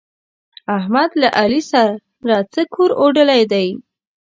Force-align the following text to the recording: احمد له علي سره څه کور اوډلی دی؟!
احمد 0.77 1.09
له 1.21 1.27
علي 1.39 1.61
سره 1.71 2.37
څه 2.53 2.61
کور 2.73 2.89
اوډلی 3.01 3.41
دی؟! 3.51 3.67